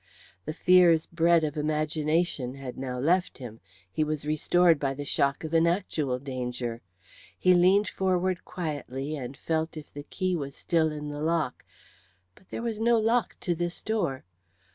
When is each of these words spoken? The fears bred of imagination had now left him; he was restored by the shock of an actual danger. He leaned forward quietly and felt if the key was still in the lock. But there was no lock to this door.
The 0.45 0.53
fears 0.55 1.05
bred 1.05 1.43
of 1.43 1.55
imagination 1.57 2.55
had 2.55 2.75
now 2.75 2.97
left 2.97 3.37
him; 3.37 3.59
he 3.91 4.03
was 4.03 4.25
restored 4.25 4.79
by 4.79 4.95
the 4.95 5.05
shock 5.05 5.43
of 5.43 5.53
an 5.53 5.67
actual 5.67 6.17
danger. 6.17 6.81
He 7.37 7.53
leaned 7.53 7.87
forward 7.87 8.43
quietly 8.43 9.15
and 9.15 9.37
felt 9.37 9.77
if 9.77 9.93
the 9.93 10.01
key 10.09 10.35
was 10.35 10.55
still 10.55 10.91
in 10.91 11.09
the 11.09 11.21
lock. 11.21 11.63
But 12.33 12.49
there 12.49 12.63
was 12.63 12.79
no 12.79 12.97
lock 12.97 13.37
to 13.41 13.53
this 13.53 13.83
door. 13.83 14.23